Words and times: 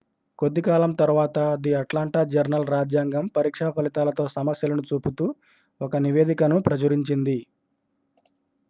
కొద్ది 0.39 0.61
కాలం 0.61 0.91
తరువాత 0.93 1.39
ది 1.59 1.71
అట్లాంటా 1.75 2.21
జర్నల్-రాజ్యాంగం 2.31 3.27
పరీక్షా 3.37 3.67
ఫలితాలతో 3.71 4.25
సమస్యలను 4.37 4.85
చూపుతూ 4.89 5.27
ఒక 5.81 5.95
నివేదికను 6.07 6.59
ప్రచురించింది 6.61 7.37